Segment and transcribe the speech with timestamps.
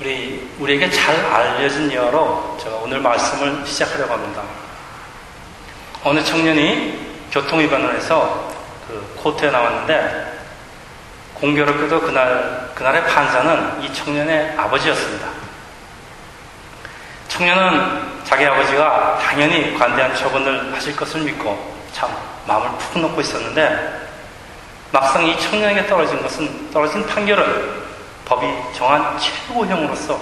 [0.00, 4.42] 우리, 우리에게 잘 알려진 예화로 제가 오늘 말씀을 시작하려고 합니다.
[6.02, 8.50] 어느 청년이 교통위반을 해서
[8.88, 10.40] 그 코트에 나왔는데
[11.34, 15.28] 공교롭게도 그날, 그날의 판사는 이 청년의 아버지였습니다.
[17.28, 22.10] 청년은 자기 아버지가 당연히 관대한 처분을 하실 것을 믿고 참
[22.46, 24.08] 마음을 푹 놓고 있었는데
[24.92, 27.89] 막상 이 청년에게 떨어진 것은 떨어진 판결은
[28.30, 30.16] 법이 정한 최고형으로서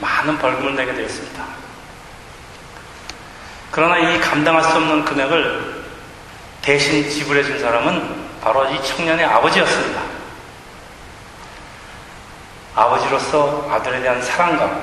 [0.00, 1.44] 많은 벌금을 내게 되었습니다.
[3.70, 5.84] 그러나 이 감당할 수 없는 금액을
[6.60, 10.02] 대신 지불해 준 사람은 바로 이 청년의 아버지였습니다.
[12.74, 14.82] 아버지로서 아들에 대한 사랑과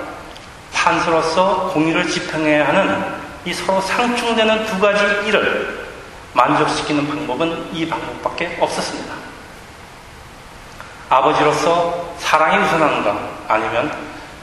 [0.73, 5.89] 판사로서 공의를 집행해야 하는 이 서로 상충되는 두 가지 일을
[6.31, 9.27] 만족시키는 방법은 이 방법밖에 없었습니다.
[11.09, 13.91] 아버지로서 사랑이 우선하는가 아니면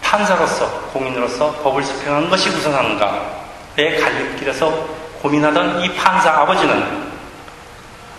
[0.03, 7.13] 판사로서 공인으로서 법을 집행하는 것이 우선하는가의 갈림길에서 고민하던 이 판사 아버지는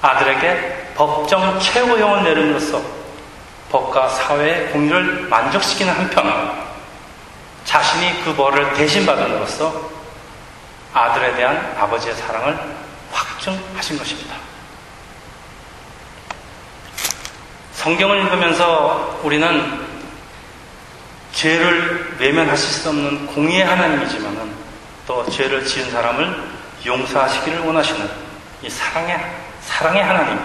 [0.01, 2.81] 아들에게 법정 최고형을 내림으로써
[3.71, 6.65] 법과 사회의 공의를 만족시키는 한편
[7.65, 9.73] 자신이 그 벌을 대신 받음으로써
[10.93, 12.57] 아들에 대한 아버지의 사랑을
[13.11, 14.44] 확증하신 것입니다.
[17.75, 19.85] 성경을 읽으면서 우리는
[21.33, 24.51] 죄를 외면하실 수 없는 공의의 하나님이지만은
[25.05, 26.43] 또 죄를 지은 사람을
[26.85, 28.09] 용서하시기를 원하시는
[28.63, 29.19] 이 사랑의
[29.61, 30.39] 사랑의 하나님,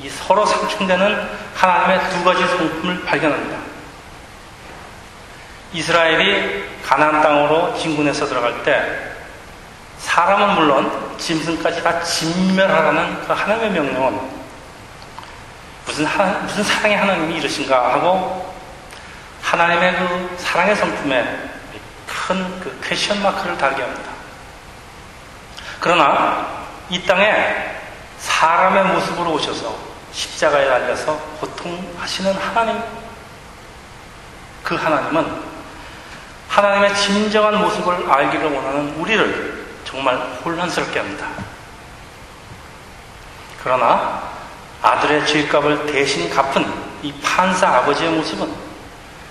[0.00, 3.58] 이 서로 상충되는 하나님의 두 가지 성품을 발견합니다.
[5.72, 9.12] 이스라엘이 가나안 땅으로 진군해서 들어갈 때
[9.98, 14.37] 사람은 물론 짐승까지 다 진멸하라는 그 하나님의 명령은
[15.98, 18.54] 무슨 하, 무슨 사랑의 하나님이 이러신가 하고
[19.42, 21.50] 하나님의 그 사랑의 성품에
[22.06, 24.12] 큰 그 question mark를 달게 합니다.
[25.80, 26.46] 그러나
[26.88, 27.74] 이 땅에
[28.20, 29.76] 사람의 모습으로 오셔서
[30.12, 32.80] 십자가에 달려서 고통하시는 하나님
[34.62, 35.42] 그 하나님은
[36.48, 41.26] 하나님의 진정한 모습을 알기를 원하는 우리를 정말 혼란스럽게 합니다.
[43.64, 44.27] 그러나
[44.88, 46.64] 아들의 죄값을 대신 갚은
[47.02, 48.50] 이 판사 아버지의 모습은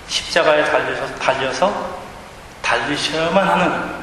[0.06, 1.98] 십자가에 달려서, 달려서
[2.62, 3.94] 달리셔야만 하는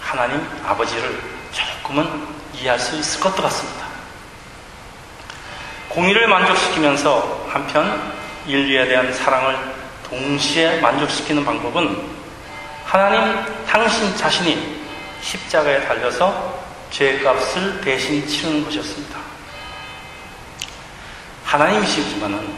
[0.00, 3.86] 하나님 아버지를 조금은 이해할 수 있을 것도 같습니다.
[5.88, 8.12] 공의를 만족시키면서 한편
[8.46, 9.58] 인류에 대한 사랑을
[10.08, 12.08] 동시에 만족시키는 방법은
[12.84, 14.80] 하나님 당신 자신이
[15.22, 16.60] 십자가에 달려서
[16.90, 19.19] 죄값을 대신 치르는 것이었습니다.
[21.50, 22.48] 하나님이시지만은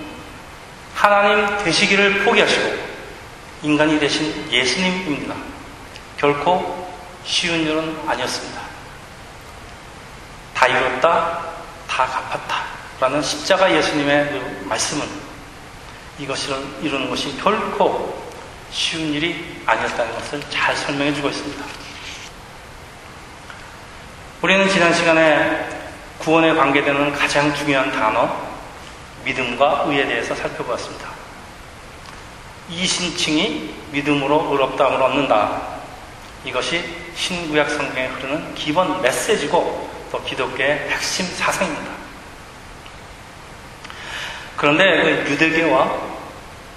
[0.95, 2.93] 하나님 되시기를 포기하시고
[3.63, 5.35] 인간이 되신 예수님입니다.
[6.19, 6.93] 결코
[7.25, 8.61] 쉬운 일은 아니었습니다.
[10.55, 11.41] 다 이뤘다,
[11.89, 12.65] 다 갚았다.
[13.01, 15.07] 라는 십자가 예수님의 그 말씀은
[16.19, 18.31] 이것을 이루는 것이 결코
[18.71, 21.65] 쉬운 일이 아니었다는 것을 잘 설명해 주고 있습니다.
[24.43, 25.67] 우리는 지난 시간에
[26.19, 28.52] 구원에 관계되는 가장 중요한 단어,
[29.25, 31.09] 믿음과 의에 대해서 살펴보았습니다.
[32.71, 35.63] 이 신칭이 믿음으로 의롭다함을 얻는다.
[36.45, 36.85] 이것이
[37.15, 41.93] 신구약 성경에 흐르는 기본 메시지고 또 기독교의 핵심 사상입니다.
[44.57, 46.13] 그런데 그 유대교와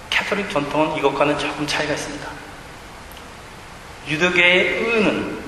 [0.09, 2.27] 캐톨릭 전통은 이것과는 조금 차이가 있습니다.
[4.07, 5.43] 유대교의 의는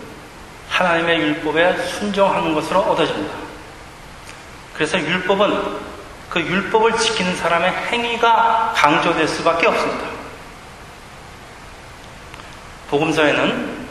[0.69, 3.33] 하나님의 율법에 순종하는 것으로 얻어집니다.
[4.73, 5.96] 그래서 율법은
[6.29, 10.07] 그 율법을 지키는 사람의 행위가 강조될 수밖에 없습니다.
[12.89, 13.87] 복음서에는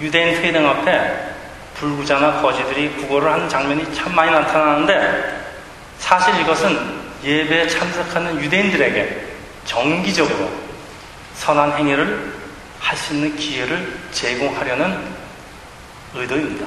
[0.00, 1.34] 유대인 회당 앞에
[1.74, 5.44] 불구자나 거지들이 구걸을 하는 장면이 참 많이 나타나는데
[5.98, 9.34] 사실 이것은 예배에 참석하는 유대인들에게
[9.64, 10.50] 정기적으로
[11.34, 12.34] 선한 행위를
[12.80, 15.14] 할 수 있는 기회를 제공하려는
[16.14, 16.66] 의도입니다.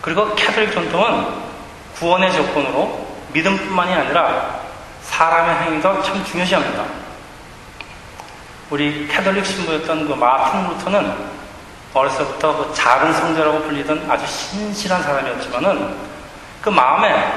[0.00, 1.51] 그리고 캐톨릭 전통은
[2.02, 4.58] 구원의 조건으로 믿음뿐만이 아니라
[5.02, 6.82] 사람의 행위도 참 중요시합니다.
[8.70, 11.14] 우리 캐톨릭 신부였던 그 마틴 루터는
[11.94, 15.96] 어려서부터 그 작은 성자라고 불리던 아주 신실한 사람이었지만은
[16.60, 17.32] 그 마음에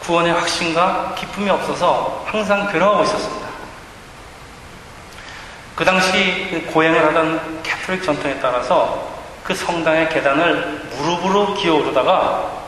[0.00, 3.48] 구원의 확신과 기쁨이 없어서 항상 괴로워하고 있었습니다.
[5.76, 9.08] 그 당시 고행을 하던 캐톨릭 전통에 따라서
[9.44, 12.59] 그 성당의 계단을 무릎으로 기어오르다가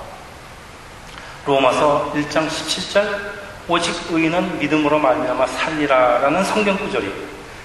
[1.44, 7.12] 로마서 1장 17절 오직 의인은 믿음으로 말미암아 살리라라는 성경 구절이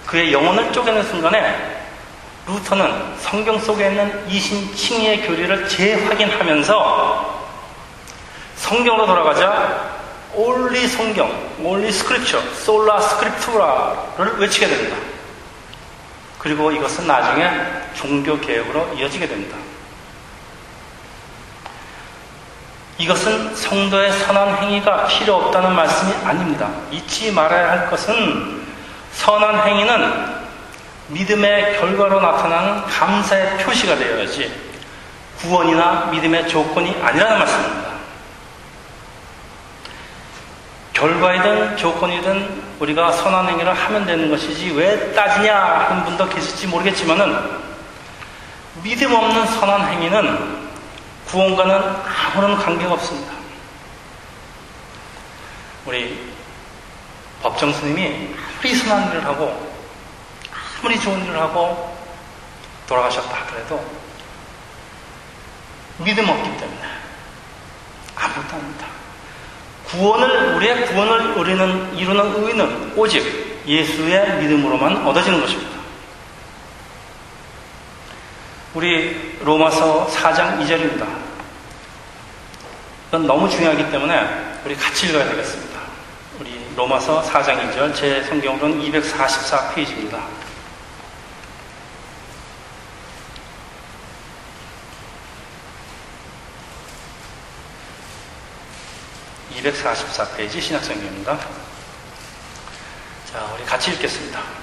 [0.05, 1.77] 그의 영혼을 쪼개는 순간에
[2.47, 7.47] 루터는 성경 속에 있는 이신칭의의 교리를 재확인하면서
[8.55, 9.97] 성경으로 돌아가자
[10.33, 14.95] only 성경, only Scripture, Sola Scriptura를 외치게 됩니다.
[16.39, 17.49] 그리고 이것은 나중에
[17.95, 19.57] 종교 개혁으로 이어지게 됩니다.
[22.97, 26.69] 이것은 성도의 선한 행위가 필요 없다는 말씀이 아닙니다.
[26.91, 28.65] 잊지 말아야 할 것은
[29.11, 30.37] 선한 행위는
[31.09, 34.51] 믿음의 결과로 나타나는 감사의 표시가 되어야지
[35.39, 37.87] 구원이나 믿음의 조건이 아니라는 말씀입니다.
[40.93, 47.67] 결과이든 조건이든 우리가 선한 행위를 하면 되는 것이지 왜 따지냐 하는 분도 계실지 모르겠지만은
[48.81, 50.66] 믿음 없는 선한 행위는
[51.27, 53.33] 구원과는 아무런 관계가 없습니다.
[55.85, 56.33] 우리
[57.41, 59.71] 법정 스님이 아무리 선한 일을 하고
[60.79, 61.95] 아무리 좋은 일을 하고
[62.87, 63.85] 돌아가셨다 하더라도
[65.99, 66.81] 믿음 없기 때문에
[68.15, 68.87] 아무것도 아닙니다.
[69.85, 75.76] 구원을 우리의 구원을 우리는 이루는 의는 오직 예수의 믿음으로만 얻어지는 것입니다.
[78.77, 81.07] 우리 로마서 4장 2절입니다.
[83.07, 85.79] 이건 너무 중요하기 때문에 우리 같이 읽어야 되겠습니다.
[86.39, 90.21] 우리 로마서 4장 2절 제 성경으로는 244페이지입니다.
[99.55, 101.39] 244페이지 신약성경입니다.
[103.25, 104.56] 자, 우리 같이 읽겠습니다.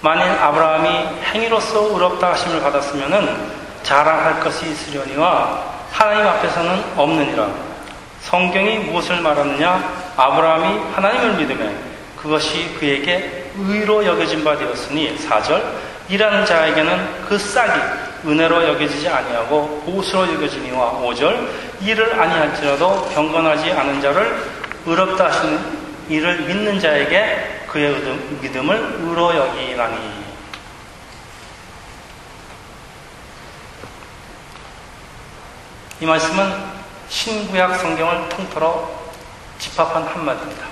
[0.00, 0.88] 만일 아브라함이
[1.32, 3.50] 행위로서 의롭다 하심을 받았으면
[3.82, 7.48] 자랑할 것이 있으려니와 하나님 앞에서는 없느니라.
[8.20, 10.12] 성경이 무엇을 말하느냐?
[10.16, 11.74] 아브라함이 하나님을 믿음에
[12.16, 15.62] 그것이 그에게 의로 여겨진 바 되었으니 4절
[16.08, 17.72] 이라는 자에게는 그 싹이
[18.26, 21.48] 은혜로 여겨지지 아니하고 보수로 여겨지니와 5절
[21.80, 24.42] 이를 아니할지라도 경건하지 않은 자를
[24.86, 25.58] 의롭다 하시는
[26.08, 27.94] 이를 믿는 자에게 그의
[28.40, 30.28] 믿음을 의로 여기나니
[36.00, 36.78] 이 말씀은
[37.08, 38.98] 신구약 성경을 통틀어
[39.58, 40.66] 집합한 한마디입니다.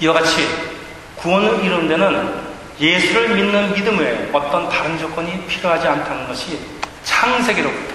[0.00, 0.46] 이와 같이
[1.16, 6.58] 구원을 이루는 데는 예수를 믿는 믿음 외에 어떤 다른 조건이 필요하지 않다는 것이
[7.04, 7.94] 창세기로부터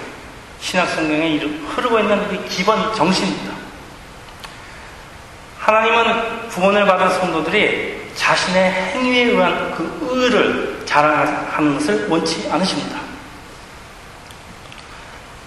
[0.59, 3.54] 신약 성경에 흐르고 있는 기본 정신입니다.
[5.65, 12.99] 하나님은 구원을 받은 성도들이 자신의 행위에 의한 그 의를 자랑하는 것을 원치 않으십니다.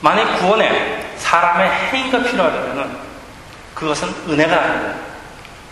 [0.00, 2.98] 만약 구원에 사람의 행위가 필요하다면
[3.76, 4.94] 그것은 은혜가 아니고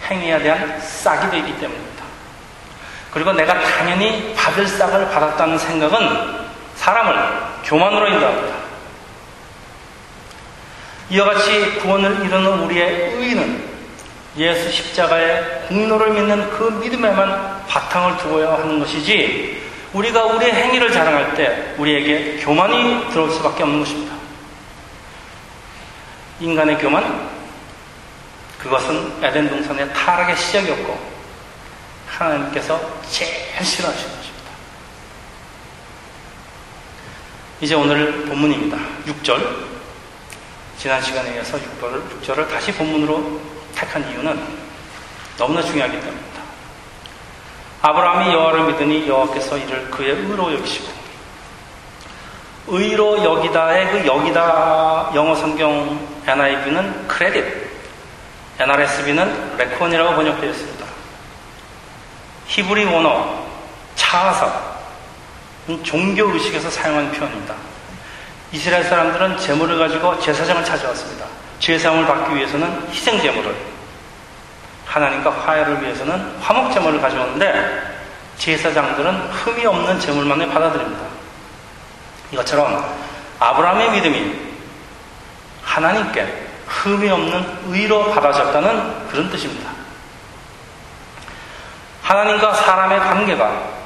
[0.08, 2.04] 행위에 대한 싹이 되기 때문입니다.
[3.10, 6.46] 그리고 내가 당연히 받을 싹을 받았다는 생각은
[6.76, 7.16] 사람을
[7.64, 8.54] 교만으로 인도합니다.
[11.10, 13.75] 이와 같이 구원을 이루는 우리의 의는
[14.37, 21.75] 예수 십자가의 공로를 믿는 그 믿음에만 바탕을 두어야 하는 것이지 우리가 우리의 행위를 자랑할 때
[21.79, 24.15] 우리에게 교만이 들어올 수밖에 없는 것입니다.
[26.41, 27.31] 인간의 교만
[28.59, 31.17] 그것은 에덴 동산의 타락의 시작이었고
[32.09, 32.78] 하나님께서
[33.09, 33.33] 제일
[33.64, 34.50] 싫어하시는 것입니다.
[37.62, 38.76] 이제 오늘 본문입니다.
[39.07, 39.66] 6절
[40.78, 44.42] 지난 시간에 이어서 6절을, 6절을 다시 본문으로 택한 이유는
[45.38, 46.40] 너무나 중요하기 때문입니다.
[47.83, 50.88] 아브라함이 여호와를 믿으니 여호와께서 이를 그의 의로 여기시고
[52.68, 57.45] 의로 여기다의 그 여기다 영어 성경 NIV는 크레딧,
[58.59, 60.87] NRSV는 레콘이라고 번역되어 있습니다.
[62.49, 63.47] 히브리 원어
[63.95, 64.76] 차하사
[65.83, 67.54] 종교 의식에서 사용하는 표현입니다.
[68.52, 71.36] 이스라엘 사람들은 재물을 가지고 제사장을 찾아왔습니다.
[71.58, 73.54] 죄사함을 받기 위해서는 희생 제물을
[74.86, 77.96] 하나님과 화해를 위해서는 화목 제물을 가져오는데
[78.38, 81.02] 제사장들은 흠이 없는 제물만을 받아들입니다.
[82.32, 82.84] 이것처럼
[83.38, 84.46] 아브라함의 믿음이
[85.62, 89.70] 하나님께 흠이 없는 의로 받아졌다는 그런 뜻입니다.
[92.02, 93.76] 하나님과 사람의 관계가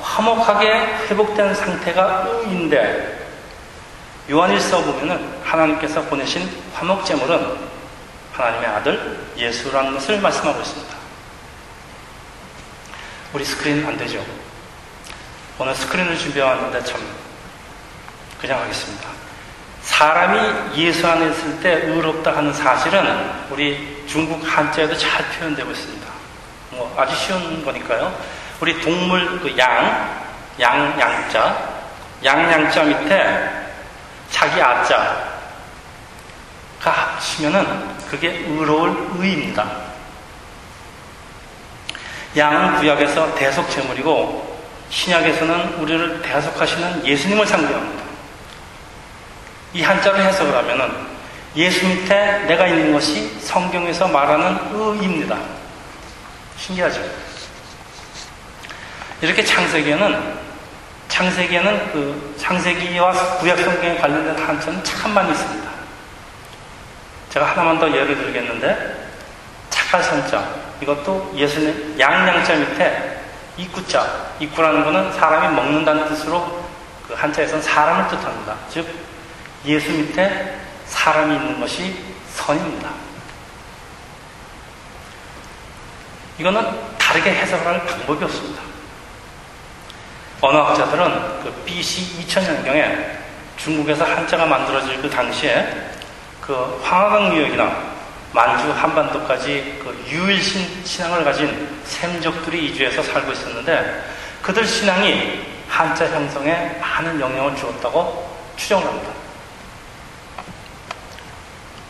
[0.00, 0.70] 화목하게
[1.08, 3.25] 회복된 상태가 의인데
[4.28, 7.58] 요한일서 보면은 하나님께서 보내신 화목제물은
[8.32, 10.96] 하나님의 아들 예수라는 것을 말씀하고 있습니다.
[13.32, 14.24] 우리 스크린 안 되죠?
[15.58, 17.00] 오늘 스크린을 준비해왔는데 참
[18.40, 19.08] 그냥 하겠습니다.
[19.82, 26.06] 사람이 예수 안에 있을 때 의롭다 하는 사실은 우리 중국 한자에도 잘 표현되고 있습니다.
[26.72, 28.12] 뭐 아주 쉬운 거니까요.
[28.60, 30.26] 우리 동물 그 양,
[30.60, 31.56] 양, 양자,
[32.24, 33.55] 양, 양자 밑에
[34.30, 35.36] 자기 아자가
[36.80, 39.86] 합치면은 그게 의로울 의입니다.
[42.36, 44.56] 양은 구약에서 대속 제물이고
[44.90, 48.04] 신약에서는 우리를 대속하시는 예수님을 상징합니다.
[49.72, 51.16] 이 한자로 해석을 하면은
[51.56, 55.38] 예수 밑에 내가 있는 것이 성경에서 말하는 의입니다.
[56.58, 57.00] 신기하죠?
[59.22, 60.45] 이렇게 창세기에는
[61.16, 65.70] 창세기에는 그 창세기와 구약 성경에 관련된 참 많이 있습니다.
[67.30, 69.08] 제가 하나만 더 예를 들겠는데
[69.70, 70.46] 착할 선자
[70.82, 73.22] 이것도 예수님 양양자 밑에
[73.56, 76.68] 입구자 입구라는 것은 사람이 먹는다는 뜻으로
[77.08, 78.54] 그 한자에서는 사람을 뜻합니다.
[78.68, 78.86] 즉
[79.64, 81.96] 예수 밑에 사람이 있는 것이
[82.34, 82.90] 선입니다.
[86.38, 88.75] 이거는 다르게 해석을 할 방법이 없습니다.
[90.40, 93.16] 언어학자들은 그 BC 2000년경에
[93.56, 95.66] 중국에서 한자가 만들어질 그 당시에
[96.40, 97.96] 그 황하강 유역이나
[98.32, 104.04] 만주 한반도까지 그 유일신 신앙을 가진 샘족들이 이주해서 살고 있었는데
[104.42, 109.08] 그들 신앙이 한자 형성에 많은 영향을 주었다고 추정을 합니다.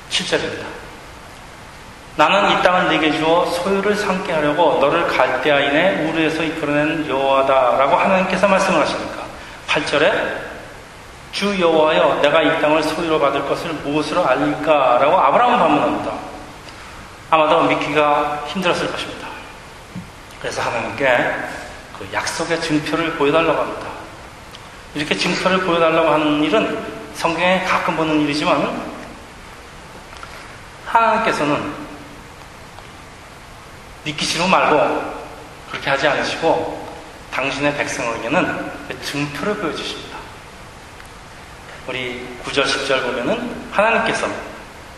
[0.08, 0.85] 실절입니다.
[2.16, 8.80] 나는 이 땅을 내게 주어 소유를 삼게 하려고 너를 갈대아인의 우르에서 이끌어낸 여호와다라고 하나님께서 말씀을
[8.80, 9.22] 하시니까
[9.68, 10.46] 8절에
[11.32, 16.12] 주 여호와여 내가 이 땅을 소유로 받을 것을 무엇으로 알릴까라고 아브라함을 반문합니다.
[17.28, 19.28] 아마도 믿기가 힘들었을 것입니다.
[20.40, 21.34] 그래서 하나님께
[21.98, 23.88] 그 약속의 증표를 보여달라고 합니다.
[24.94, 26.82] 이렇게 증표를 보여달라고 하는 일은
[27.14, 28.80] 성경에 가끔 보는 일이지만
[30.86, 31.85] 하나님께서는
[34.06, 35.16] 믿기시로 말고
[35.70, 36.86] 그렇게 하지 않으시고
[37.32, 38.70] 당신의 백성에게는
[39.02, 40.16] 증표를 보여주십니다.
[41.88, 44.28] 우리 9절, 10절 보면은 하나님께서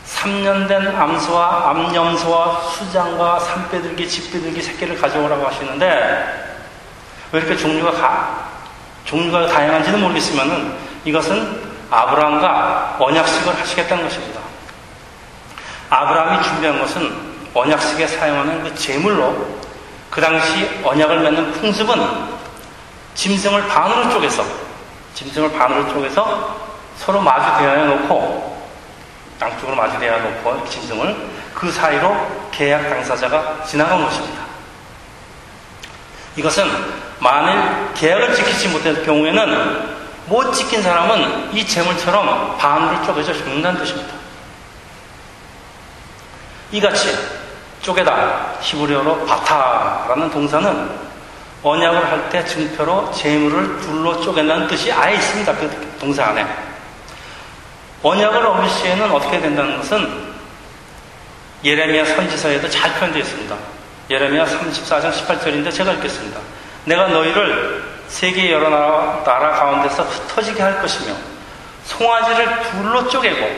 [0.06, 6.54] 3년 된 암소와 암염소와 수장과 산빼들기, 집빼들기 새끼를 가져오라고 하시는데
[7.32, 8.48] 왜 이렇게 종류가 가,
[9.04, 10.74] 종류가 다양한지는 모르겠지만은
[11.04, 14.40] 이것은 아브라함과 언약식을 하시겠다는 것입니다.
[15.90, 19.58] 아브라함이 준비한 것은 언약식에 사용하는 그 제물로
[20.10, 22.38] 그 당시 언약을 맺는 풍습은
[23.14, 24.44] 짐승을 반으로 쪼개서
[25.14, 28.68] 짐승을 반으로 쪼개서 서로 마주대어 놓고
[29.40, 31.16] 양쪽으로 마주대어 놓고 짐승을
[31.54, 34.42] 그 사이로 계약 당사자가 지나간 것입니다.
[36.36, 36.64] 이것은
[37.18, 44.14] 만일 계약을 지키지 못할 경우에는 못 지킨 사람은 이 재물처럼 반으로 쪼개져 죽는다는 뜻입니다.
[46.70, 47.37] 이같이
[47.82, 51.08] 쪼개다 히브리어로 바타라는 동사는
[51.62, 55.52] 언약을 할 때 증표로 재물을 둘로 쪼갠다는 뜻이 아예 있습니다.
[55.54, 56.46] 그 동사 안에.
[58.02, 60.28] 언약을 어길 시에는 어떻게 된다는 것은
[61.64, 63.56] 예레미야 선지서에도 잘 표현되어 있습니다.
[64.10, 66.38] 예레미야 34장 18절인데 제가 읽겠습니다.
[66.84, 71.14] 내가 너희를 세계 여러 나라, 나라 가운데서 흩어지게 할 것이며
[71.84, 73.50] 송아지를 둘로 쪼개고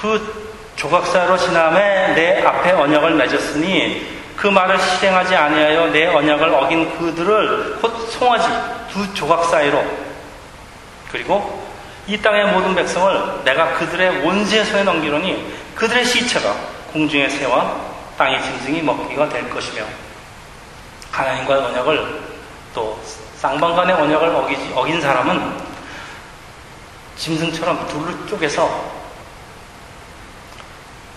[0.00, 0.47] 그
[0.78, 8.08] 조각사로 지남에 내 앞에 언약을 맺었으니 그 말을 실행하지 아니하여 내 언약을 어긴 그들을 곧
[8.12, 8.48] 송아지
[8.92, 9.84] 두 조각 사이로.
[11.10, 11.66] 그리고
[12.06, 16.54] 이 땅의 모든 백성을 내가 그들의 원수의 손에 넘기려니 그들의 시체가
[16.92, 17.76] 공중의 새와
[18.16, 19.82] 땅의 짐승이 먹기가 될 것이며
[21.10, 22.20] 하나님과의 언약을
[22.72, 22.98] 또
[23.38, 25.54] 쌍방간의 언약을 어기지, 어긴 사람은
[27.16, 28.97] 짐승처럼 둘로 쪼개서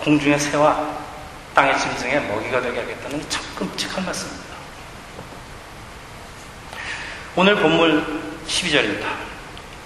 [0.03, 1.01] 공중의 새와
[1.53, 4.51] 땅의 짐승의 먹이가 되게 하겠다는 참 끔찍한 말씀입니다.
[7.36, 9.05] 오늘 본물 12절입니다.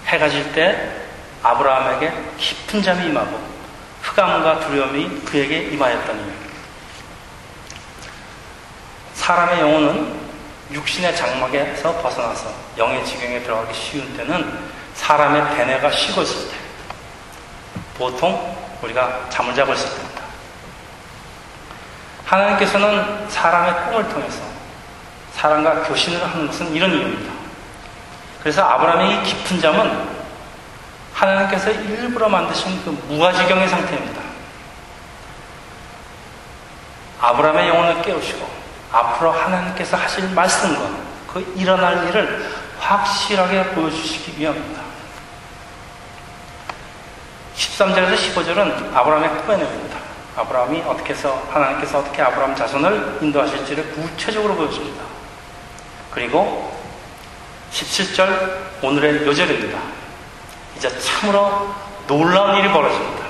[0.06, 1.06] 해가 질 때
[1.42, 3.38] 아브라함에게 깊은 잠이 임하고
[4.02, 6.32] 흑암과 두려움이 그에게 임하였더니
[9.14, 10.26] 사람의 영혼은
[10.72, 14.58] 육신의 장막에서 벗어나서 영의 지경에 들어가기 쉬운 때는
[14.94, 16.56] 사람의 배뇌가 쉬고 있을 때
[17.96, 20.22] 보통 우리가 잠을 자고 있을 때입니다.
[22.24, 24.42] 하나님께서는 사람의 꿈을 통해서
[25.34, 27.32] 사람과 교신을 하는 것은 이런 이유입니다.
[28.40, 30.16] 그래서 아브라함의 깊은 잠은
[31.12, 34.22] 하나님께서 일부러 만드신 그 무아지경의 상태입니다.
[37.20, 38.48] 아브라함의 영혼을 깨우시고
[38.92, 40.90] 앞으로 하나님께서 하실 말씀과
[41.32, 44.82] 그 일어날 일을 확실하게 보여주시기 위함입니다.
[47.56, 49.98] 13절에서 15절은 아브라함의 꿈의 내용입니다.
[50.36, 55.02] 아브라함이 어떻게 해서 하나님께서 어떻게 아브라함 자손을 인도하실지를 구체적으로 보여줍니다.
[56.10, 56.76] 그리고
[57.72, 59.78] 17절 오늘의 요절입니다.
[60.76, 61.74] 이제 참으로
[62.06, 63.26] 놀라운 일이 벌어집니다.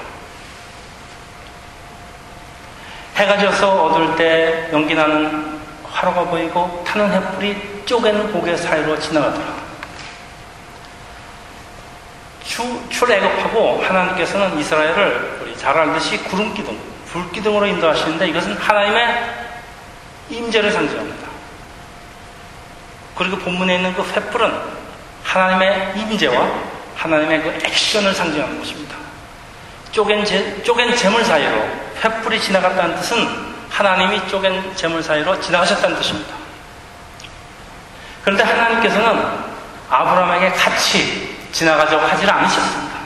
[3.16, 9.65] 해가 져서 어두울 때 연기 나는 화로가 보이고 타는 햇불이 쪼개는 고개 사이로 지나가더라.
[12.46, 19.34] 출, 출애굽하고 하나님께서는 이스라엘을 우리 잘 알듯이 구름 기둥, 불 기둥으로 인도하시는데 이것은 하나님의
[20.30, 21.26] 임재를 상징합니다.
[23.16, 24.62] 그리고 본문에 있는 그 횃불은
[25.24, 26.48] 하나님의 임재와
[26.96, 28.96] 하나님의 그 액션을 상징하는 것입니다.
[29.92, 31.68] 쪼갠, 재, 쪼갠 재물 사이로
[32.00, 33.16] 횃불이 지나갔다는 뜻은
[33.70, 36.34] 하나님이 쪼갠 재물 사이로 지나가셨다는 뜻입니다.
[38.22, 39.46] 그런데 하나님께서는
[39.88, 41.25] 아브라함에게 같이
[41.56, 42.96] 지나가자고 하지 않으셨습니다.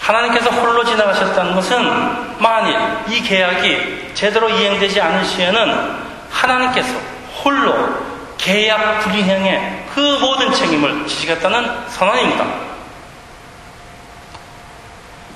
[0.00, 2.78] 하나님께서 홀로 지나가셨다는 것은 만일
[3.08, 5.96] 이 계약이 제대로 이행되지 않을 시에는
[6.30, 6.92] 하나님께서
[7.42, 7.74] 홀로
[8.36, 12.44] 계약 불이행의 그 모든 책임을 지시겠다는 선언입니다.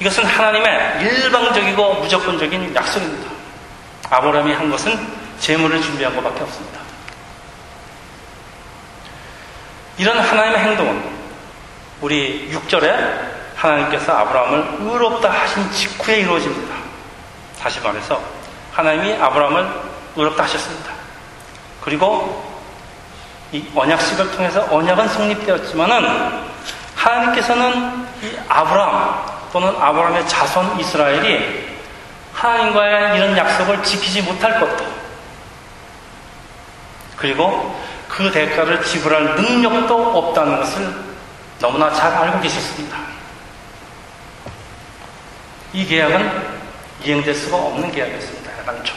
[0.00, 3.30] 이것은 하나님의 일방적이고 무조건적인 약속입니다.
[4.10, 4.98] 아브라함이 한 것은
[5.38, 6.89] 재물을 준비한 것밖에 없습니다.
[10.00, 11.04] 이런 하나님의 행동은
[12.00, 13.20] 우리 6절에
[13.54, 16.74] 하나님께서 아브라함을 의롭다 하신 직후에 이루어집니다.
[17.60, 18.18] 다시 말해서
[18.72, 19.68] 하나님이 아브라함을
[20.16, 20.90] 의롭다 하셨습니다.
[21.82, 22.50] 그리고
[23.52, 26.44] 이 언약식을 통해서 언약은 성립되었지만은
[26.96, 31.76] 하나님께서는 이 아브라함 또는 아브라함의 자손 이스라엘이
[32.32, 34.82] 하나님과의 이런 약속을 지키지 못할 것도
[37.18, 37.78] 그리고
[38.10, 40.94] 그 대가를 지불할 능력도 없다는 것을
[41.60, 42.98] 너무나 잘 알고 계셨습니다.
[45.72, 46.60] 이 계약은
[47.04, 48.50] 이행될 수가 없는 계약이었습니다.
[48.60, 48.94] 애당초.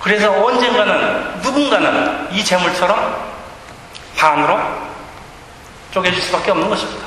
[0.00, 3.30] 그래서 언젠가는 누군가는 이 재물처럼
[4.16, 4.60] 반으로
[5.92, 7.06] 쪼개질 수밖에 없는 것입니다.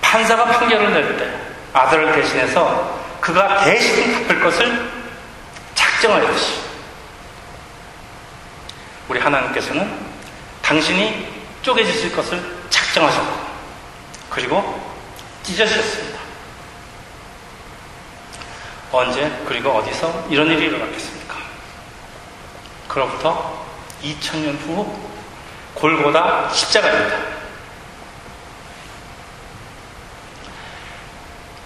[0.00, 1.30] 판사가 판결을 낼 때
[1.74, 4.90] 아들을 대신해서 그가 대신 갚을 것을
[5.74, 6.75] 작정하였지.
[9.08, 10.06] 우리 하나님께서는
[10.62, 11.26] 당신이
[11.62, 13.46] 쪼개지실 것을 작정하셨고,
[14.30, 14.80] 그리고
[15.42, 16.18] 찢어졌습니다.
[18.92, 21.36] 언제, 그리고 어디서 이런 일이 일어났겠습니까?
[22.88, 23.64] 그로부터
[24.02, 24.98] 2000년 후
[25.74, 27.36] 골고다 십자가입니다.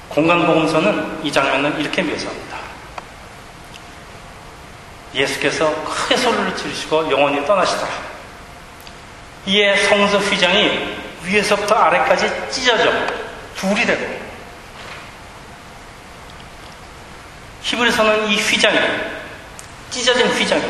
[0.09, 2.50] 공간보험서는 이 장면을 이렇게 묘사합니다.
[5.14, 7.90] 예수께서 크게 소리를 지르시고 영원히 떠나시더라.
[9.46, 12.92] 이에 성서 휘장이 위에서부터 아래까지 찢어져
[13.57, 14.20] 둘이 되고
[17.62, 18.79] 히브리서는 이 휘장이
[19.90, 20.62] 찢어진 휘장이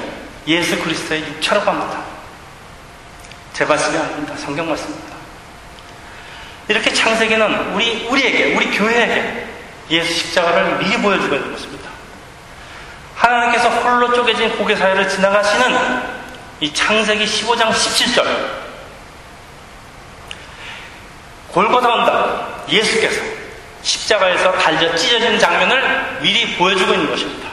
[0.46, 2.03] 예수 그리스도의 육체라고 합니다.
[3.53, 4.35] 제 말씀이 아닙니다.
[4.37, 5.11] 성경 말씀입니다.
[6.68, 9.46] 이렇게 창세기는 우리 우리에게 우리 교회에게
[9.90, 11.89] 예수 십자가를 미리 보여주고 있는 것입니다.
[13.20, 16.20] 하나님께서 홀로 쪼개진 고개 사이를 지나가시는
[16.61, 18.61] 이 창세기 15장 17절
[21.48, 23.20] 골고다 온다 예수께서
[23.83, 27.50] 십자가에서 달려 찢어진 장면을 미리 보여주고 있는 것입니다.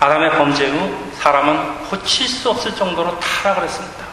[0.00, 4.04] 아담의 범죄 후 사람은 고칠 수 없을 정도로 타락을 했습니다.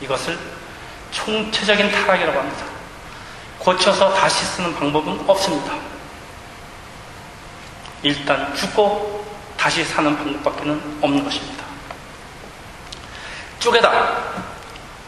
[0.00, 0.36] 이것을
[1.12, 2.67] 총체적인 타락이라고 합니다.
[3.58, 5.74] 고쳐서 다시 쓰는 방법은 없습니다.
[8.02, 11.64] 일단 죽고 다시 사는 방법밖에는 없는 것입니다.
[13.58, 13.90] 쪼개다.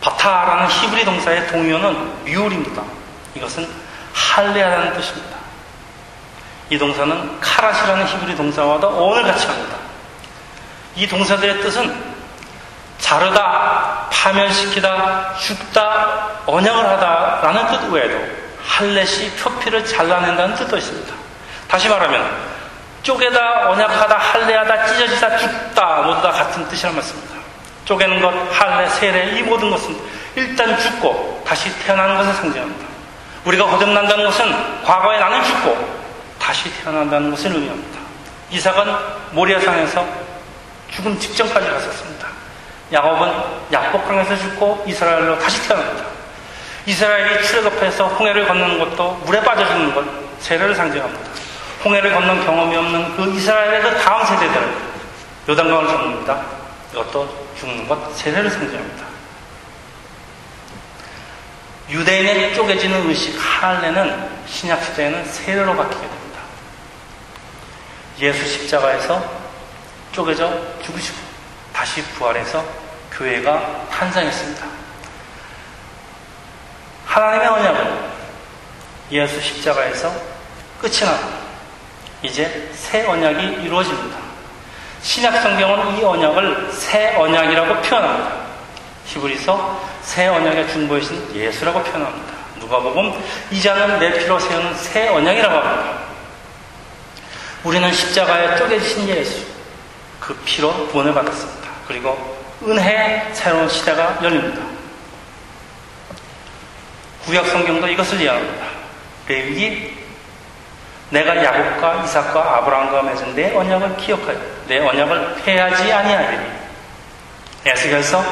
[0.01, 2.83] 바타라는 히브리 동사의 동요는 뮤울입니다.
[3.35, 3.69] 이것은
[4.13, 5.37] 할례하라는 뜻입니다.
[6.71, 9.77] 이 동사는 카라시라는 히브리 동사와도 어원을 같이 합니다.
[10.97, 12.11] 이 동사들의 뜻은
[12.99, 18.39] 자르다, 파멸시키다, 죽다, 언약을 하다라는 뜻 외에도
[18.71, 21.13] 할렛이 표피를 잘라낸다는 뜻도 있습니다.
[21.69, 22.31] 다시 말하면
[23.03, 27.35] 쪼개다, 언약하다, 할례하다, 찢어지다, 죽다 모두 다 같은 뜻이란 말씀입니다.
[27.85, 29.97] 쪼개는 것, 할례, 세례 이 모든 것은
[30.37, 32.87] 일단 죽고 다시 태어나는 것을 상징합니다.
[33.45, 36.01] 우리가 거듭난다는 것은 과거에 나는 죽고
[36.39, 37.99] 다시 태어난다는 것을 의미합니다.
[38.51, 38.95] 이삭은
[39.33, 40.07] 모리아산에서
[40.91, 42.29] 죽음 직전까지 갔었습니다.
[42.93, 43.33] 야곱은
[43.73, 46.20] 약복강에서 죽고 이스라엘로 다시 태어납니다.
[46.90, 50.05] 이스라엘이 출애굽해서 홍해를 건너는 것도 물에 빠져 죽는 것,
[50.40, 51.31] 세례를 상징합니다.
[51.85, 54.74] 홍해를 건넌 경험이 없는 그 이스라엘의 그 다음 세대들을
[55.48, 56.42] 요단강을 건넙니다.
[56.92, 59.05] 이것도 죽는 것, 세례를 상징합니다.
[61.90, 66.40] 유대인의 쪼개지는 의식 할례는 신약 시대에는 세례로 바뀌게 됩니다.
[68.18, 69.24] 예수 십자가에서
[70.11, 71.18] 쪼개져 죽으시고
[71.72, 72.64] 다시 부활해서
[73.12, 74.80] 교회가 탄생했습니다.
[77.11, 78.11] 하나님의 언약은
[79.11, 80.12] 예수 십자가에서
[80.81, 81.40] 끝이 납니다.
[82.23, 84.16] 이제 새 언약이 이루어집니다.
[85.03, 88.33] 신약 성경은 이 언약을 새 언약이라고 표현합니다.
[89.07, 92.33] 히브리서 새 언약의 중보이신 예수라고 표현합니다.
[92.61, 93.20] 누가복음
[93.51, 95.99] 이자는 내 피로 세우는 새 언약이라고 합니다.
[97.64, 99.44] 우리는 십자가에 쪼개지신 예수
[100.20, 101.70] 그 피로 구원을 받았습니다.
[101.88, 104.80] 그리고 은혜의 새로운 시대가 열립니다.
[107.25, 108.67] 구약 성경도 이것을 이해합니다.
[109.29, 109.99] 레위기
[111.11, 116.47] 내가 야곱과 이삭과 아브라함과 맺은 내 언약을 기억하여 내 언약을 폐하지 아니하리니
[117.67, 118.25] 에스겔서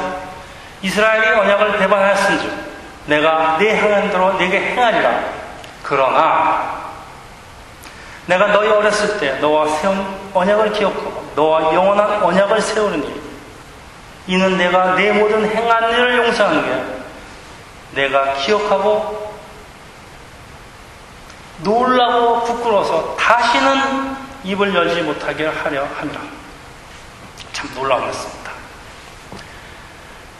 [0.82, 2.68] 이스라엘이 언약을 배반하였은즉
[3.06, 5.24] 내가 내 행한 대로 내게 행하리라
[5.82, 6.88] 그러나
[8.26, 13.20] 내가 너희 어렸을 때 너와 세운 언약을 기억하고 너와 영원한 언약을 세우느니
[14.26, 16.97] 이는 내가 내 모든 행한 일을 용서하는 게
[17.92, 19.36] 내가 기억하고
[21.58, 26.20] 놀라고 부끄러워서 다시는 입을 열지 못하게 하려 합니다.
[27.52, 28.52] 참 놀라운 말씀입니다.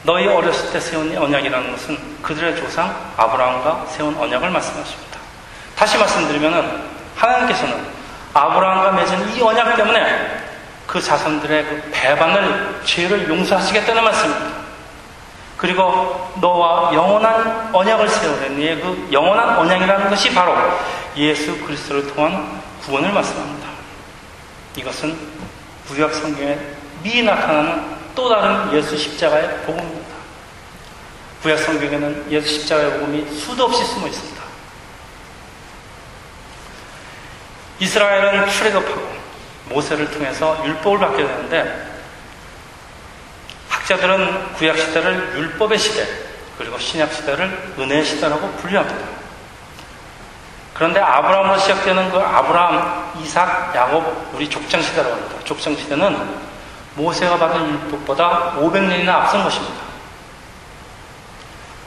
[0.04, 5.18] 너희 어렸을 때 세운 언약이라는 것은 그들의 조상 아브라함과 세운 언약을 말씀하십니다.
[5.76, 7.86] 다시 말씀드리면 하나님께서는
[8.32, 10.44] 아브라함과 맺은 이 언약 때문에
[10.86, 14.57] 그 자손들의 그 배반을 죄를 용서하시겠다는 말씀입니다.
[15.58, 20.54] 그리고 너와 영원한 언약을 세우려니 그 영원한 언약이라는 것이 바로
[21.16, 23.68] 예수 그리스도를 통한 구원을 말씀합니다.
[24.76, 25.18] 이것은
[25.88, 26.56] 구약 성경에
[27.02, 30.08] 미리 나타나는 또 다른 예수 십자가의 복음입니다.
[31.42, 34.42] 구약 성경에는 예수 십자가의 복음이 수도 없이 숨어 있습니다.
[37.80, 39.18] 이스라엘은 출애굽하고
[39.70, 41.97] 모세를 통해서 율법을 받게 되는데
[43.88, 46.06] 학자들은 구약 시대를 율법의 시대
[46.58, 49.08] 그리고 신약 시대를 은혜의 시대라고 분류합니다.
[50.74, 55.36] 그런데 아브라함으로 시작되는 그 아브라함, 이삭, 야곱, 우리 족장 시대라고 합니다.
[55.44, 56.38] 족장 시대는
[56.96, 59.76] 모세가 받은 율법보다 500년이나 앞선 것입니다.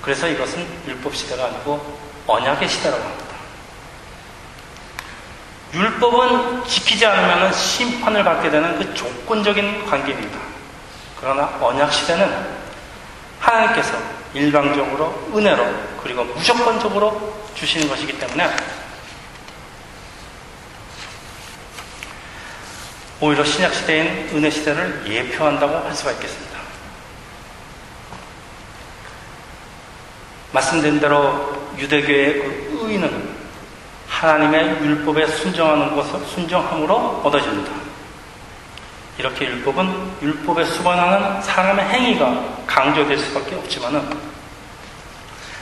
[0.02, 3.26] 그래서 이것은 율법 시대가 아니고 언약의 시대라고 합니다.
[5.74, 10.51] 율법은 지키지 않으면 심판을 받게 되는 그 조건적인 관계입니다.
[11.22, 12.62] 그러나 언약 시대는
[13.40, 13.98] 하나님께서
[14.34, 15.66] 일방적으로 은혜로
[16.02, 18.50] 그리고 무조건적으로 주시는 것이기 때문에
[23.20, 26.60] 오히려 신약 시대인 은혜 시대를 예표한다고 할 수가 있겠습니다.
[30.52, 33.30] 말씀드린 대로 유대교의 그 의는
[34.08, 37.91] 하나님의 율법에 순정하는 것을 순정함으로 얻어집니다.
[39.22, 44.10] 이렇게 율법은 율법에 수반하는 사람의 행위가 강조될 수밖에 없지만은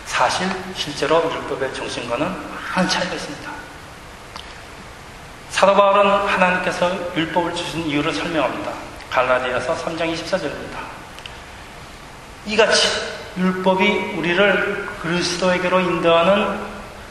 [0.05, 2.25] 사실 실제로 율법의 정신과는
[2.71, 3.51] 한 차이가 있습니다.
[5.49, 8.71] 사도 바울은 하나님께서 율법을 주신 이유를 설명합니다.
[9.09, 10.77] 갈라디아서 3장 24절입니다.
[12.45, 12.87] 이같이
[13.37, 16.61] 율법이 우리를 그리스도에게로 인도하는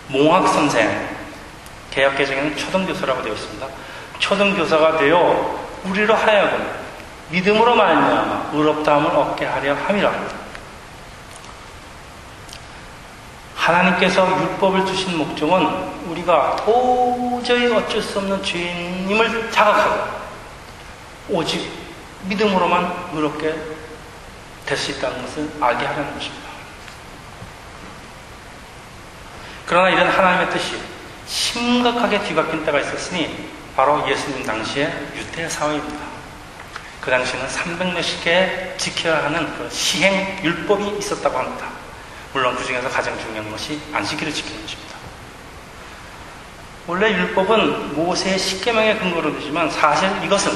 [0.06, 1.14] 몽학 선생,
[1.90, 3.66] 개혁 개정에는 초등교사라고 되어 있습니다.
[4.18, 6.70] 초등교사가 되어 우리로 하여금
[7.30, 10.12] 믿음으로 말미암아 의롭다함을 얻게 하려 함이라.
[13.54, 15.66] 하나님께서 율법을 주신 목적은
[16.06, 20.18] 우리가 도저히 어쩔 수 없는 죄인임을 자각하고
[21.28, 21.70] 오직
[22.22, 23.54] 믿음으로만 의롭게
[24.64, 26.48] 될 수 있다는 것을 알게 하려는 것입니다.
[29.66, 30.78] 그러나 이런 하나님의 뜻이
[31.26, 36.04] 심각하게 뒤바뀐 때가 있었으니 바로 예수님 당시의 유대 사회입니다.
[37.00, 41.68] 그 당시에는 300몇십 개 지켜야 하는 그 시행 율법이 있었다고 합니다.
[42.32, 44.96] 물론 그 중에서 가장 중요한 것이 안식일을 지키는 것입니다.
[46.88, 50.50] 원래 율법은 모세의 십계명의 근거로 되지만 사실 이것은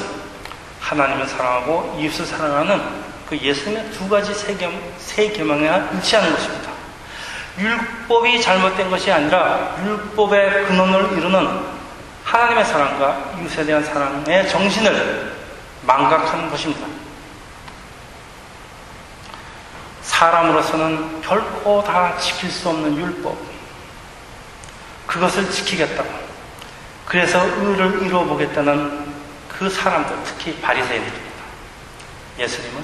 [0.80, 2.82] 하나님을 사랑하고 이웃을 사랑하는
[3.28, 6.72] 그 예수님의 두 가지 세 계명, 세계명에 일치하는 것입니다.
[7.56, 11.71] 율법이 잘못된 것이 아니라 율법의 근원을 이루는
[12.24, 15.36] 하나님의 사랑과 이웃에 대한 사랑의 정신을
[15.82, 16.86] 망각하는 것입니다.
[20.02, 23.36] 사람으로서는 결코 다 지킬 수 없는 율법.
[25.06, 26.08] 그것을 지키겠다고.
[27.06, 29.12] 그래서 의를 이루어 보겠다는
[29.48, 31.42] 그 사람들, 특히 바리새인들입니다.
[32.38, 32.82] 예수님은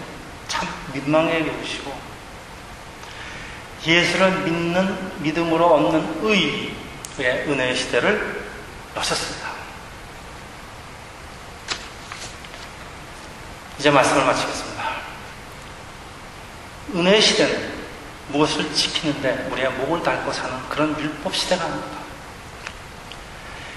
[0.49, 2.09] 참 민망하게 여기시고
[3.87, 6.75] 예수를 믿는 믿음으로 얻는 의의
[7.19, 8.38] 은혜의 시대를
[8.97, 9.49] 여셨습니다.
[13.79, 14.85] 이제 말씀을 마치겠습니다.
[16.95, 17.79] 은혜의 시대는
[18.29, 21.99] 무엇을 지키는데 우리가 목을 달고 사는 그런 율법 시대가 아닙니다.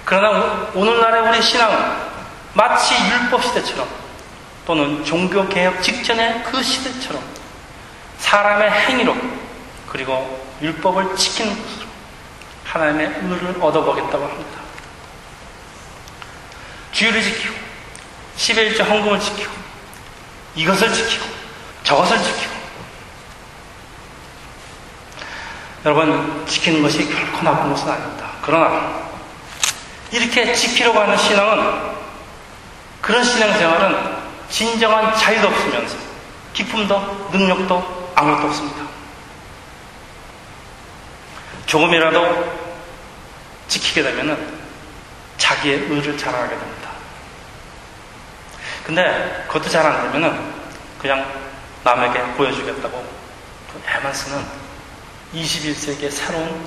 [0.04, 2.12] 그러나 오늘날의 우리 신앙은
[2.54, 3.88] 마치 율법 시대처럼
[4.66, 7.22] 또는 종교 개혁 직전의 그 시대처럼
[8.18, 9.16] 사람의 행위로
[9.88, 11.86] 그리고 율법을 지키는 것으로
[12.64, 14.61] 하나님의 의를 얻어보겠다고 합니다.
[16.92, 17.54] 주의를 지키고
[18.36, 19.52] 11조 헌금을 지키고
[20.54, 21.26] 이것을 지키고
[21.84, 22.52] 저것을 지키고
[25.84, 28.30] 여러분 지키는 것이 결코 나쁜 것은 아닙니다.
[28.42, 29.02] 그러나
[30.12, 31.92] 이렇게 지키려고 하는 신앙은
[33.00, 35.96] 그런 신앙생활은 진정한 자유도 없으면서
[36.52, 38.82] 기쁨도 능력도 아무것도 없습니다.
[41.66, 42.62] 조금이라도
[43.68, 44.60] 지키게 되면
[45.38, 46.81] 자기의 의를 자랑하게 됩니다.
[48.84, 50.52] 근데 그것도 잘 안 되면
[50.98, 51.24] 그냥
[51.84, 53.04] 남에게 보여주겠다고
[53.72, 54.44] 그 애만 쓰는
[55.34, 56.66] 21세기의 새로운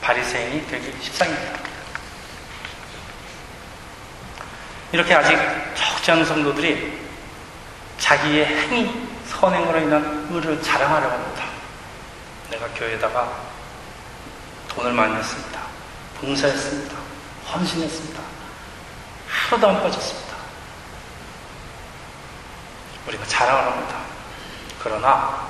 [0.00, 1.58] 바리새인이 되기 십상입니다.
[4.92, 5.38] 이렇게 아직
[5.74, 7.00] 적지 않은 성도들이
[7.98, 11.44] 자기의 행위, 선행으로 인한 의를 자랑하려고 합니다.
[12.50, 13.32] 내가 교회에다가
[14.68, 15.60] 돈을 많이 냈습니다.
[16.20, 16.96] 봉사했습니다.
[17.52, 18.20] 헌신했습니다.
[19.28, 20.31] 하루도 안 빠졌습니다.
[23.06, 23.96] 우리가 자랑을 합니다.
[24.82, 25.40] 그러나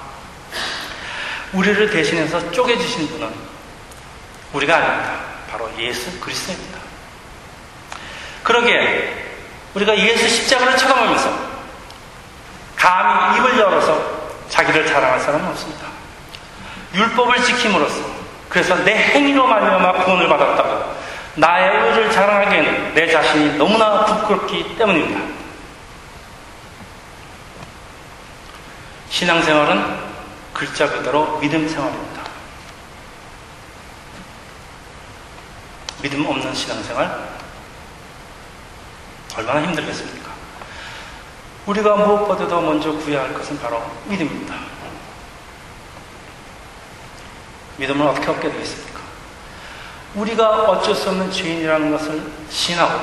[1.53, 3.33] 우리를 대신해서 쪼개주신 분은
[4.53, 5.15] 우리가 아닙니다.
[5.51, 6.79] 바로 예수 그리스도입니다.
[8.43, 9.37] 그러기에
[9.75, 11.53] 우리가 예수 십자가를 쳐다보면서
[12.77, 15.87] 감히 입을 열어서 자기를 자랑할 사람은 없습니다.
[16.95, 20.95] 율법을 지킴으로써 그래서 내 행위로 말미암아 구원을 받았다고
[21.37, 25.42] 나의 의를 자랑하기에는 내 자신이 너무나 부끄럽기 때문입니다.
[29.13, 29.99] 신앙생활은
[30.55, 32.23] 글자 그대로 믿음 생활입니다.
[36.01, 37.29] 믿음 없는 신앙생활
[39.37, 40.33] 얼마나 힘들겠습니까?
[41.67, 44.55] 우리가 무엇보다도 먼저 구해야 할 것은 바로 믿음입니다.
[47.77, 49.01] 믿음을 어떻게 얻게 되겠습니까?
[50.15, 52.99] 우리가 어쩔 수 없는 죄인이라는 것을 신하고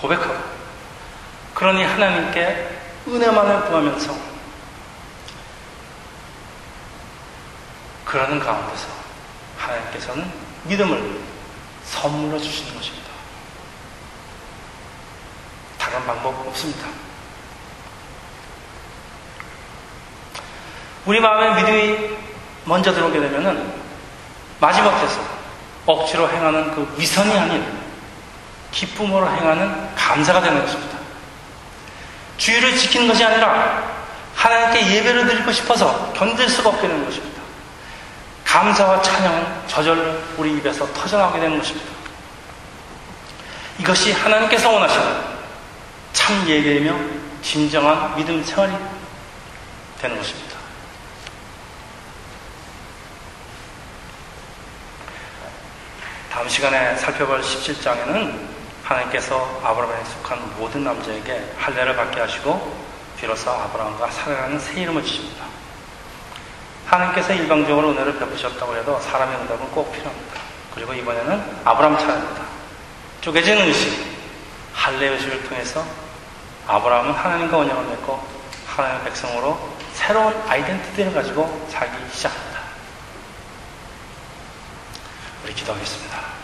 [0.00, 0.34] 고백하고
[1.52, 4.35] 그러니 하나님께 은혜만을 구하면서
[8.06, 8.86] 그러는 가운데서
[9.58, 10.30] 하나님께서는
[10.64, 11.20] 믿음을
[11.84, 13.06] 선물로 주시는 것입니다.
[15.76, 16.86] 다른 방법 없습니다.
[21.04, 22.16] 우리 마음에 믿음이
[22.64, 23.72] 먼저 들어오게 되면은
[24.60, 25.20] 마지못해서
[25.84, 27.64] 억지로 행하는 그 위선이 아닌
[28.70, 30.96] 기쁨으로 행하는 감사가 되는 것입니다.
[32.38, 33.82] 주의를 지키는 것이 아니라
[34.34, 37.35] 하나님께 예배를 드리고 싶어서 견딜 수가 없게 되는 것입니다.
[38.56, 41.90] 감사와 찬양은 저절로 우리 입에서 터져나오게 되는 것입니다.
[43.78, 45.06] 이것이 하나님께서 원하시는
[46.14, 46.96] 참 예배이며
[47.42, 48.72] 진정한 믿음 생활이
[50.00, 50.56] 되는 것입니다.
[56.32, 58.40] 다음 시간에 살펴볼 17장에는
[58.82, 62.86] 하나님께서 아브라함에 속한 모든 남자에게 할례를 받게 하시고
[63.18, 65.45] 비로소 아브라함과 사랑하는 새 이름을 주십니다.
[66.86, 70.40] 하나님께서 일방적으로 은혜를 베푸셨다고 해도 사람의 응답은 꼭 필요합니다.
[70.74, 72.42] 그리고 이번에는 아브라함 차례입니다.
[73.20, 74.06] 쪼개진 의식,
[74.72, 75.84] 할례 의식을 통해서
[76.66, 78.26] 아브라함은 하나님과 언약을 맺고
[78.66, 82.60] 하나님의 백성으로 새로운 아이덴티티를 가지고 살기 시작합니다.
[85.44, 86.35] 우리 기도하겠습니다.